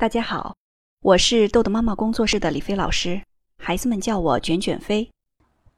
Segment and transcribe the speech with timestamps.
[0.00, 0.54] 大家好，
[1.02, 3.20] 我是豆豆妈妈工作室的李飞老师，
[3.62, 5.06] 孩子们叫我卷卷飞。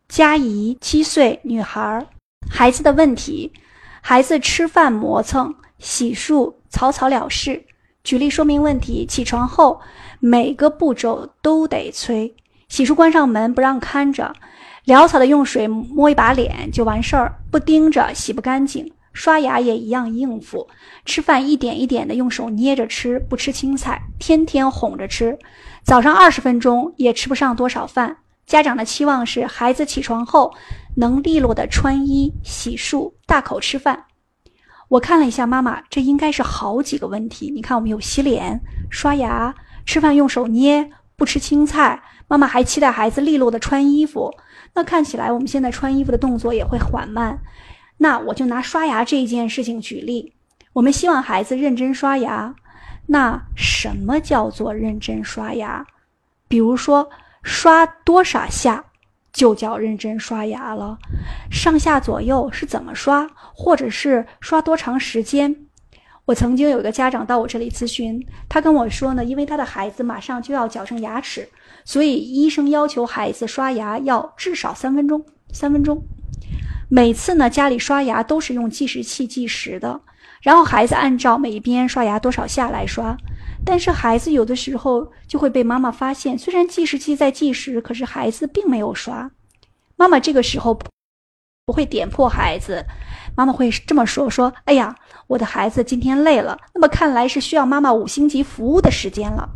[0.06, 2.06] 佳怡七岁女孩，
[2.48, 3.53] 孩子的问题：
[4.00, 7.64] 孩子吃饭磨蹭，洗漱草草了事。
[8.04, 9.80] 举例说明问题：起床后
[10.21, 12.32] 每个步骤都得催，
[12.68, 14.32] 洗漱关上门不让看着，
[14.86, 18.93] 潦草的用水摸一把脸就完事儿，不盯着洗不干净。
[19.12, 20.68] 刷牙也一样应付，
[21.04, 25.38] 吃饭一点一点的用手捏着吃，不吃青菜，天天哄着吃，
[25.82, 28.18] 早上二十分钟也吃不上多少饭。
[28.44, 30.53] 家长的期望是孩子起床后
[30.96, 34.05] 能利落的穿衣、洗漱、大口吃饭。
[34.89, 37.50] 我看了一下妈妈，这应该是好几个问题。
[37.50, 39.55] 你看，我们有洗脸、刷牙、
[39.86, 42.03] 吃饭用手捏，不吃青菜。
[42.28, 44.31] 妈妈还期待孩子利落的穿衣服，
[44.75, 47.39] 那看起来我们现在穿衣服的动作也会缓慢。
[48.02, 50.33] 那我就拿刷牙这件事情举例，
[50.72, 52.52] 我们希望孩子认真刷牙。
[53.06, 55.86] 那什么叫做认真刷牙？
[56.48, 57.08] 比如说
[57.44, 58.84] 刷多少下
[59.33, 60.98] 就叫认真刷牙了，
[61.48, 65.55] 上下左右是怎么刷，或者是刷多长时间？
[66.25, 71.48] 我曾经有一个家长到我这里咨询，他跟我说呢，因为他的孩子马上就要矫正牙齿，
[71.84, 76.03] 所以医生要求孩子刷牙要至少三分钟，三分钟。
[76.95, 79.98] 每次呢，家里刷牙都是用计时器计时的，
[80.43, 83.17] 然后孩子按照每边刷牙多少下来刷。
[83.65, 89.31] 但是孩子有的时候就会被妈妈发现，虽然计时器在计时，可是孩子并没有刷。
[89.97, 90.75] 妈妈这个时候
[91.65, 92.84] 不会点破孩子，
[93.34, 94.95] 妈妈会这么说：说，哎呀，
[95.29, 99.49] 我的孩子今天累了，那么看来是需要妈妈五星级服务的时间了。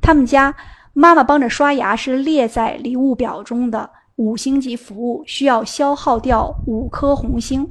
[0.00, 0.54] 他们家
[0.92, 3.90] 妈妈帮着刷牙是列在礼物表中的。
[4.16, 7.68] 五星级服务需要消耗掉五颗红星，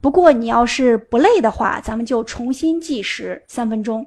[0.00, 4.04] 不过你要是不累的话，咱们就重新计时三分钟，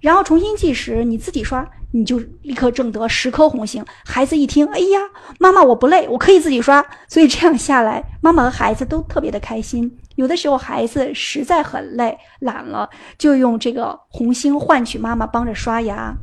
[0.00, 3.84] 然后重新计时，你自己刷，你就立刻挣得十颗红星。
[4.04, 5.00] 孩子一听，哎呀，
[5.40, 9.98] 妈妈我不累，我可以自己刷，所以这样下来，妈妈和孩子都特别的开心。
[10.14, 16.14] 有的时候孩子实在很累懒了，就用这个红星换取妈妈帮着刷牙。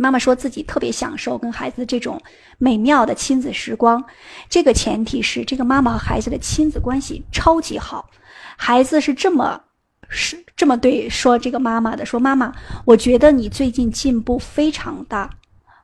[0.00, 2.20] 妈妈说自己特别享受跟孩子这种
[2.56, 4.02] 美妙的亲子时光，
[4.48, 8.08] 这个前提是这个妈妈和孩子的亲子关系超级好。
[8.56, 9.60] 孩子是这么
[10.08, 12.54] 是这么对说这个妈妈的：说妈妈，
[12.84, 15.28] 我觉得你最近进步非常大。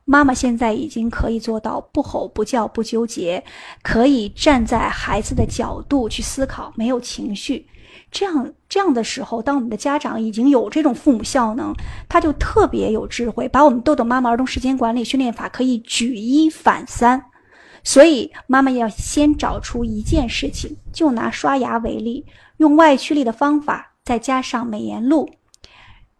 [0.04, 3.42] 妈妈现在已经可以做到不吼不叫不纠结，
[3.82, 7.66] 可以站在孩子的角度去思考，没有情绪。
[8.10, 11.74] 这样这样的时候，当我们的家长已经有这种父母效能，
[12.08, 17.24] 他就特别有智慧，把我们豆豆妈妈儿童时间管理训练法可以举一反三。
[17.82, 22.24] 所以妈妈要先找出一件事情，就拿刷牙为例，
[22.56, 25.28] 用外驱力的方法，再加上美颜露。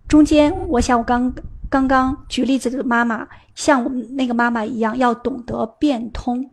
[0.07, 1.35] 中间，我想我刚
[1.71, 6.51] 刚刚举例子的妈妈，像我们那个妈妈一样，要懂得变通。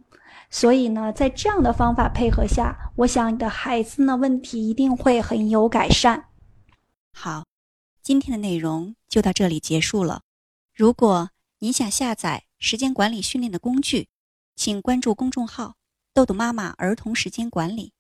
[0.50, 6.30] 所以呢，在这样的方法配合下，我想你的孩子呢问题一定会很有改善。
[7.12, 7.46] 好，
[8.04, 10.22] 今天的内容就到这里结束了。
[10.74, 14.10] 如果您想下载时间管理训练的工具，
[14.56, 15.78] 请关注公众号
[16.14, 17.94] “豆豆妈妈儿童时间管理”。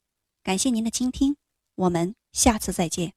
[0.43, 1.35] 感谢您的倾听，
[1.73, 3.13] 我们下次再见。